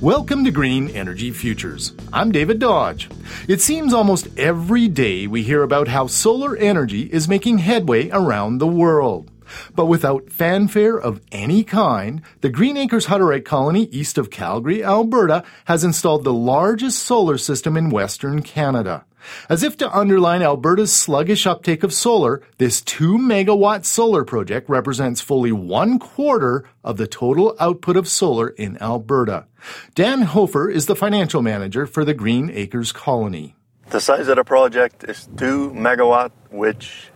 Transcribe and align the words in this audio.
Welcome 0.00 0.44
to 0.44 0.52
Green 0.52 0.90
Energy 0.90 1.32
Futures. 1.32 1.92
I'm 2.12 2.30
David 2.30 2.60
Dodge. 2.60 3.10
It 3.48 3.60
seems 3.60 3.92
almost 3.92 4.28
every 4.38 4.86
day 4.86 5.26
we 5.26 5.42
hear 5.42 5.64
about 5.64 5.88
how 5.88 6.06
solar 6.06 6.56
energy 6.56 7.02
is 7.02 7.26
making 7.26 7.58
headway 7.58 8.08
around 8.10 8.58
the 8.58 8.66
world. 8.68 9.28
But 9.74 9.86
without 9.86 10.30
fanfare 10.30 10.96
of 10.96 11.20
any 11.32 11.64
kind, 11.64 12.22
the 12.42 12.48
Green 12.48 12.76
Acres 12.76 13.06
Hutterite 13.06 13.44
colony 13.44 13.86
east 13.86 14.18
of 14.18 14.30
Calgary, 14.30 14.84
Alberta, 14.84 15.42
has 15.64 15.82
installed 15.82 16.22
the 16.22 16.32
largest 16.32 17.00
solar 17.00 17.36
system 17.36 17.76
in 17.76 17.90
Western 17.90 18.40
Canada. 18.42 19.04
As 19.48 19.62
if 19.62 19.76
to 19.78 19.96
underline 19.96 20.42
Alberta's 20.42 20.92
sluggish 20.92 21.46
uptake 21.46 21.82
of 21.82 21.92
solar, 21.92 22.42
this 22.58 22.80
2 22.82 23.18
megawatt 23.18 23.84
solar 23.84 24.24
project 24.24 24.68
represents 24.68 25.20
fully 25.20 25.52
one 25.52 25.98
quarter 25.98 26.64
of 26.84 26.96
the 26.96 27.06
total 27.06 27.56
output 27.58 27.96
of 27.96 28.08
solar 28.08 28.48
in 28.48 28.80
Alberta. 28.82 29.46
Dan 29.94 30.22
Hofer 30.22 30.68
is 30.70 30.86
the 30.86 30.96
financial 30.96 31.42
manager 31.42 31.86
for 31.86 32.04
the 32.04 32.14
Green 32.14 32.50
Acres 32.50 32.92
Colony. 32.92 33.54
The 33.90 34.00
size 34.00 34.28
of 34.28 34.36
the 34.36 34.44
project 34.44 35.04
is 35.04 35.28
2 35.36 35.72
megawatt, 35.72 36.30
which 36.50 37.10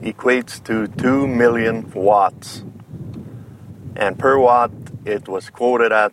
equates 0.00 0.62
to 0.64 0.86
2 0.86 1.26
million 1.26 1.90
watts. 1.92 2.64
And 3.96 4.18
per 4.18 4.38
watt, 4.38 4.70
it 5.04 5.28
was 5.28 5.50
quoted 5.50 5.92
at 5.92 6.12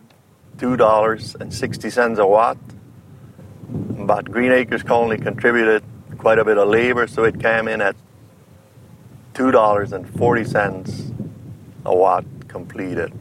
$2.60 0.56 2.18
a 2.18 2.26
watt 2.26 2.58
but 4.08 4.30
Green 4.30 4.50
Acres 4.50 4.82
Colony 4.82 5.18
contributed 5.18 5.84
quite 6.16 6.38
a 6.38 6.44
bit 6.44 6.56
of 6.56 6.66
labor, 6.66 7.06
so 7.06 7.24
it 7.24 7.38
came 7.38 7.68
in 7.68 7.82
at 7.82 7.94
two 9.34 9.50
dollars 9.50 9.92
and 9.92 10.08
forty 10.18 10.44
cents 10.44 11.12
a 11.84 11.94
watt 11.94 12.24
completed. 12.48 13.12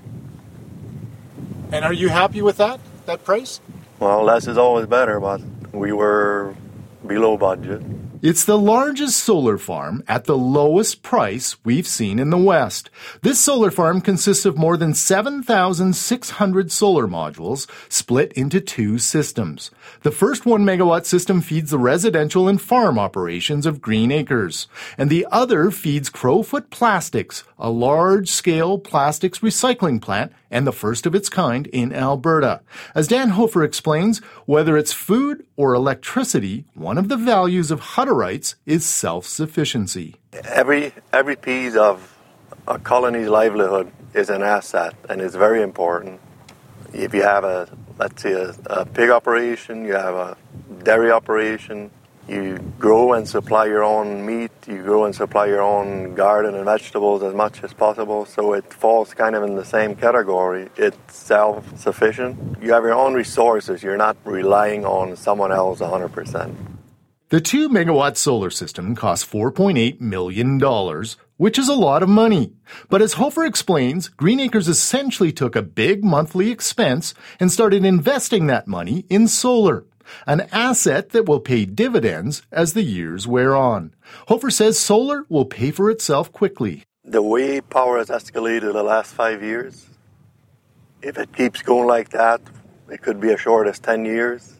And 1.73 1.83
are 1.83 1.91
you 1.91 2.07
happy 2.07 2.41
with 2.41 2.55
that 2.57 2.79
that 3.05 3.25
price? 3.25 3.59
Well, 3.99 4.23
less 4.23 4.47
is 4.47 4.57
always 4.57 4.87
better, 4.87 5.19
but 5.19 5.41
we 5.73 5.91
were 5.91 6.55
below 7.05 7.35
budget. 7.35 7.81
It's 8.19 8.45
the 8.45 8.57
largest 8.57 9.19
solar 9.19 9.59
farm 9.59 10.03
at 10.07 10.25
the 10.25 10.37
lowest 10.37 11.03
price 11.03 11.55
we've 11.63 11.85
seen 11.85 12.17
in 12.17 12.31
the 12.31 12.37
West. 12.37 12.89
This 13.21 13.39
solar 13.39 13.69
farm 13.69 14.01
consists 14.01 14.43
of 14.43 14.57
more 14.57 14.75
than 14.75 14.95
7,600 14.95 16.71
solar 16.71 17.07
modules 17.07 17.69
split 17.89 18.33
into 18.33 18.59
two 18.59 18.97
systems. 18.97 19.69
The 20.01 20.09
first 20.09 20.47
1 20.47 20.65
megawatt 20.65 21.05
system 21.05 21.41
feeds 21.41 21.69
the 21.69 21.77
residential 21.77 22.47
and 22.47 22.59
farm 22.59 22.97
operations 22.97 23.67
of 23.67 23.81
Green 23.81 24.11
Acres, 24.11 24.67
and 24.97 25.11
the 25.11 25.27
other 25.31 25.69
feeds 25.69 26.09
Crowfoot 26.09 26.71
Plastics, 26.71 27.43
a 27.59 27.69
large 27.69 28.29
scale 28.31 28.79
plastics 28.79 29.39
recycling 29.39 30.01
plant 30.01 30.31
and 30.49 30.65
the 30.65 30.71
first 30.71 31.05
of 31.05 31.15
its 31.15 31.29
kind 31.29 31.67
in 31.67 31.93
Alberta. 31.93 32.61
As 32.95 33.07
Dan 33.07 33.29
Hofer 33.29 33.63
explains, 33.63 34.19
whether 34.45 34.77
it's 34.77 34.93
food 34.93 35.45
or 35.55 35.73
electricity, 35.73 36.65
one 36.73 36.97
of 36.97 37.09
the 37.09 37.17
values 37.17 37.71
of 37.71 37.81
Hutterites 37.81 38.55
is 38.65 38.85
self-sufficiency. 38.85 40.15
Every 40.43 40.93
every 41.11 41.35
piece 41.35 41.75
of 41.75 42.15
a 42.67 42.79
colony's 42.79 43.29
livelihood 43.29 43.91
is 44.13 44.29
an 44.29 44.43
asset 44.43 44.93
and 45.09 45.21
it's 45.21 45.35
very 45.35 45.61
important. 45.61 46.19
If 46.93 47.13
you 47.13 47.23
have 47.23 47.43
a 47.43 47.69
let's 47.99 48.21
say 48.21 48.33
a, 48.33 48.55
a 48.67 48.85
pig 48.85 49.09
operation, 49.09 49.85
you 49.85 49.93
have 49.93 50.15
a 50.15 50.37
dairy 50.83 51.11
operation, 51.11 51.91
you 52.27 52.57
grow 52.77 53.13
and 53.13 53.27
supply 53.27 53.65
your 53.65 53.83
own 53.83 54.25
meat, 54.25 54.51
you 54.67 54.83
grow 54.83 55.05
and 55.05 55.15
supply 55.15 55.45
your 55.45 55.61
own 55.61 56.13
garden 56.15 56.55
and 56.55 56.65
vegetables 56.65 57.23
as 57.23 57.33
much 57.33 57.63
as 57.63 57.73
possible. 57.73 58.25
So 58.25 58.53
it 58.53 58.73
falls 58.73 59.13
kind 59.13 59.35
of 59.35 59.43
in 59.43 59.55
the 59.55 59.65
same 59.65 59.95
category. 59.95 60.69
It's 60.75 61.15
self 61.15 61.77
sufficient. 61.79 62.61
You 62.61 62.73
have 62.73 62.83
your 62.83 62.93
own 62.93 63.13
resources, 63.13 63.83
you're 63.83 63.97
not 63.97 64.17
relying 64.25 64.85
on 64.85 65.15
someone 65.15 65.51
else 65.51 65.79
100%. 65.79 66.55
The 67.29 67.41
2 67.41 67.67
megawatt 67.67 68.15
solar 68.15 68.49
system 68.49 68.95
costs 68.95 69.29
$4.8 69.29 69.99
million, 69.99 70.61
which 71.35 71.59
is 71.59 71.67
a 71.67 71.75
lot 71.75 72.01
of 72.01 72.07
money. 72.07 72.53
But 72.89 73.01
as 73.01 73.13
Hofer 73.13 73.43
explains, 73.43 74.07
Green 74.07 74.39
Acres 74.39 74.69
essentially 74.69 75.33
took 75.33 75.53
a 75.53 75.61
big 75.61 76.05
monthly 76.05 76.51
expense 76.51 77.13
and 77.37 77.51
started 77.51 77.83
investing 77.83 78.47
that 78.47 78.65
money 78.65 79.05
in 79.09 79.27
solar 79.27 79.83
an 80.25 80.47
asset 80.51 81.09
that 81.09 81.25
will 81.25 81.39
pay 81.39 81.65
dividends 81.65 82.43
as 82.51 82.73
the 82.73 82.83
years 82.83 83.27
wear 83.27 83.55
on. 83.55 83.93
Hofer 84.27 84.49
says 84.49 84.79
solar 84.79 85.25
will 85.29 85.45
pay 85.45 85.71
for 85.71 85.89
itself 85.89 86.31
quickly. 86.31 86.83
The 87.03 87.21
way 87.21 87.61
power 87.61 87.97
has 87.97 88.09
escalated 88.09 88.73
the 88.73 88.83
last 88.83 89.13
five 89.13 89.41
years, 89.41 89.87
if 91.01 91.17
it 91.17 91.35
keeps 91.35 91.61
going 91.61 91.87
like 91.87 92.09
that, 92.09 92.41
it 92.89 93.01
could 93.01 93.19
be 93.19 93.31
as 93.31 93.39
short 93.39 93.67
as 93.67 93.79
10 93.79 94.05
years. 94.05 94.57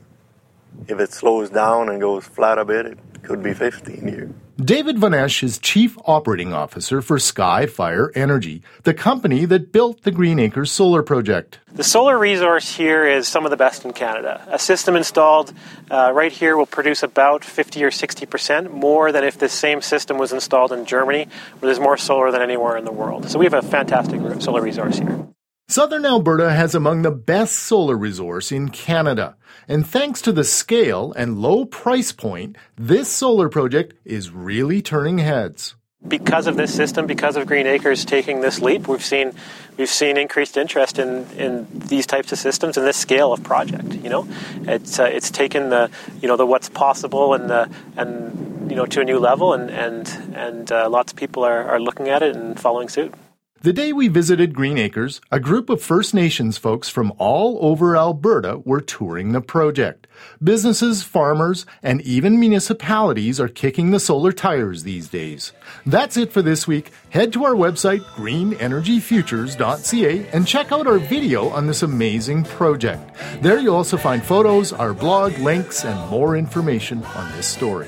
If 0.87 0.99
it 0.99 1.11
slows 1.11 1.49
down 1.49 1.89
and 1.89 1.99
goes 1.99 2.25
flat 2.25 2.57
a 2.57 2.65
bit, 2.65 2.85
it 2.85 2.99
could 3.23 3.41
be 3.41 3.53
15 3.53 4.07
years. 4.07 4.31
David 4.57 4.95
Vonesch 4.97 5.43
is 5.43 5.59
Chief 5.59 5.99
Operating 6.05 6.51
Officer 6.51 7.03
for 7.03 7.19
Sky 7.19 7.67
Fire 7.67 8.11
Energy, 8.15 8.63
the 8.85 8.93
company 8.93 9.45
that 9.45 9.71
built 9.71 10.01
the 10.01 10.09
Green 10.09 10.39
Acres 10.39 10.71
solar 10.71 11.03
project. 11.03 11.59
The 11.73 11.83
solar 11.83 12.17
resource 12.17 12.75
here 12.75 13.07
is 13.07 13.27
some 13.27 13.45
of 13.45 13.51
the 13.51 13.55
best 13.55 13.85
in 13.85 13.93
Canada. 13.93 14.43
A 14.47 14.57
system 14.57 14.95
installed 14.95 15.53
uh, 15.91 16.11
right 16.11 16.31
here 16.31 16.57
will 16.57 16.65
produce 16.65 17.03
about 17.03 17.45
50 17.45 17.83
or 17.83 17.91
60 17.91 18.25
percent 18.25 18.73
more 18.73 19.11
than 19.11 19.23
if 19.23 19.37
this 19.37 19.53
same 19.53 19.79
system 19.83 20.17
was 20.17 20.33
installed 20.33 20.71
in 20.71 20.85
Germany, 20.85 21.27
where 21.59 21.67
there's 21.67 21.79
more 21.79 21.95
solar 21.95 22.31
than 22.31 22.41
anywhere 22.41 22.77
in 22.77 22.85
the 22.85 22.91
world. 22.91 23.29
So 23.29 23.37
we 23.37 23.45
have 23.45 23.53
a 23.53 23.61
fantastic 23.61 24.19
solar 24.41 24.63
resource 24.63 24.97
here. 24.97 25.27
Southern 25.69 26.05
Alberta 26.05 26.53
has 26.53 26.73
among 26.73 27.01
the 27.01 27.11
best 27.11 27.53
solar 27.53 27.97
resource 27.97 28.53
in 28.53 28.69
Canada. 28.69 29.35
And 29.67 29.85
thanks 29.85 30.21
to 30.21 30.31
the 30.31 30.45
scale 30.45 31.11
and 31.17 31.39
low 31.39 31.65
price 31.65 32.13
point, 32.13 32.55
this 32.77 33.09
solar 33.09 33.49
project 33.49 33.93
is 34.05 34.31
really 34.31 34.81
turning 34.81 35.17
heads. 35.17 35.75
Because 36.07 36.47
of 36.47 36.55
this 36.55 36.73
system, 36.73 37.05
because 37.05 37.35
of 37.35 37.47
Green 37.47 37.67
Acres 37.67 38.05
taking 38.05 38.39
this 38.39 38.61
leap, 38.61 38.87
we've 38.87 39.03
seen 39.03 39.33
we've 39.75 39.89
seen 39.89 40.15
increased 40.15 40.55
interest 40.55 40.99
in, 40.99 41.25
in 41.31 41.67
these 41.69 42.05
types 42.05 42.31
of 42.31 42.39
systems 42.39 42.77
and 42.77 42.87
this 42.87 42.95
scale 42.95 43.33
of 43.33 43.43
project. 43.43 43.93
You 43.93 44.09
know, 44.09 44.27
it's 44.61 44.99
uh, 44.99 45.03
it's 45.03 45.29
taken 45.29 45.69
the 45.69 45.91
you 46.21 46.29
know 46.29 46.37
the 46.37 46.45
what's 46.45 46.69
possible 46.69 47.33
and 47.33 47.49
the 47.49 47.69
and 47.97 48.71
you 48.71 48.77
know 48.77 48.85
to 48.85 49.01
a 49.01 49.03
new 49.03 49.19
level, 49.19 49.51
and 49.51 49.69
and 49.69 50.07
and 50.33 50.71
uh, 50.71 50.87
lots 50.89 51.11
of 51.11 51.17
people 51.17 51.43
are, 51.43 51.65
are 51.65 51.79
looking 51.81 52.07
at 52.07 52.21
it 52.21 52.37
and 52.37 52.57
following 52.57 52.87
suit. 52.87 53.13
The 53.61 53.73
day 53.73 53.91
we 53.91 54.07
visited 54.07 54.53
Green 54.53 54.77
Acres, 54.77 55.19
a 55.31 55.39
group 55.39 55.71
of 55.71 55.81
First 55.81 56.13
Nations 56.13 56.59
folks 56.59 56.89
from 56.89 57.11
all 57.17 57.57
over 57.59 57.97
Alberta 57.97 58.59
were 58.59 58.81
touring 58.81 59.31
the 59.31 59.41
project. 59.41 60.05
Businesses, 60.43 61.01
farmers, 61.01 61.65
and 61.81 61.99
even 62.01 62.39
municipalities 62.39 63.39
are 63.39 63.47
kicking 63.47 63.89
the 63.89 63.99
solar 63.99 64.31
tires 64.31 64.83
these 64.83 65.09
days. 65.09 65.53
That's 65.87 66.17
it 66.17 66.31
for 66.31 66.43
this 66.43 66.67
week. 66.67 66.91
Head 67.09 67.33
to 67.33 67.45
our 67.45 67.55
website, 67.55 68.01
greenenergyfutures.ca, 68.15 70.27
and 70.31 70.47
check 70.47 70.71
out 70.71 70.85
our 70.85 70.99
video 70.99 71.49
on 71.49 71.65
this 71.65 71.81
amazing 71.81 72.43
project. 72.43 73.09
There 73.41 73.57
you'll 73.57 73.75
also 73.75 73.97
find 73.97 74.23
photos, 74.23 74.71
our 74.71 74.93
blog, 74.93 75.35
links, 75.39 75.83
and 75.83 76.11
more 76.11 76.37
information 76.37 77.03
on 77.03 77.31
this 77.31 77.47
story. 77.47 77.87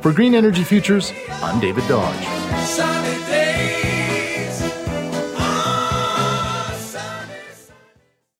For 0.00 0.12
Green 0.12 0.36
Energy 0.36 0.62
Futures, 0.62 1.12
I'm 1.28 1.58
David 1.58 1.88
Dodge. 1.88 3.41